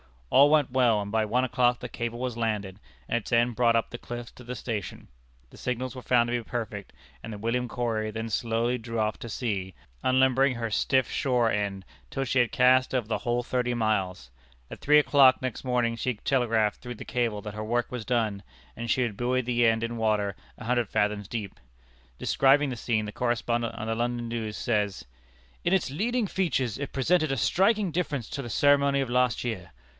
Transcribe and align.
All 0.31 0.49
went 0.49 0.71
well, 0.71 0.99
and 1.01 1.11
by 1.11 1.25
one 1.25 1.43
o'clock 1.43 1.79
the 1.79 1.89
cable 1.89 2.17
was 2.17 2.37
landed, 2.37 2.79
and 3.07 3.17
its 3.21 3.33
end 3.33 3.55
brought 3.55 3.75
up 3.75 3.89
the 3.89 3.97
cliff 3.99 4.33
to 4.35 4.45
the 4.45 4.55
station. 4.55 5.09
The 5.51 5.57
signals 5.57 5.93
were 5.93 6.01
found 6.01 6.29
to 6.29 6.31
be 6.35 6.41
perfect, 6.41 6.93
and 7.21 7.31
the 7.33 7.37
William 7.37 7.67
Corry 7.67 8.09
then 8.11 8.29
slowly 8.29 8.77
drew 8.77 8.97
off 8.97 9.19
to 9.19 9.29
sea, 9.29 9.75
unlimbering 10.03 10.55
her 10.55 10.71
stiff 10.71 11.11
shore 11.11 11.51
end, 11.51 11.85
till 12.09 12.23
she 12.23 12.39
had 12.39 12.51
cast 12.53 12.95
over 12.95 13.07
the 13.09 13.19
whole 13.19 13.43
thirty 13.43 13.73
miles. 13.73 14.31
At 14.71 14.79
three 14.79 14.97
o'clock 14.97 15.41
next 15.41 15.65
morning 15.65 15.97
she 15.97 16.15
telegraphed 16.15 16.79
through 16.81 16.95
the 16.95 17.05
cable 17.05 17.41
that 17.41 17.53
her 17.53 17.63
work 17.63 17.91
was 17.91 18.05
done, 18.05 18.41
and 18.75 18.89
she 18.89 19.01
had 19.01 19.17
buoyed 19.17 19.45
the 19.45 19.67
end 19.67 19.83
in 19.83 19.97
water 19.97 20.35
a 20.57 20.63
hundred 20.63 20.89
fathoms 20.89 21.27
deep. 21.27 21.59
Describing 22.17 22.69
the 22.69 22.77
scene, 22.77 23.03
the 23.05 23.11
correspondent 23.11 23.75
of 23.75 23.85
the 23.85 23.95
London 23.95 24.29
News 24.29 24.55
says: 24.57 25.03
"In 25.65 25.73
its 25.73 25.91
leading 25.91 26.25
features 26.25 26.79
it 26.79 26.93
presented 26.93 27.33
a 27.33 27.37
striking 27.37 27.91
difference 27.91 28.29
to 28.29 28.41
the 28.41 28.49
ceremony 28.49 29.01
of 29.01 29.09
last 29.09 29.43
year. 29.43 29.71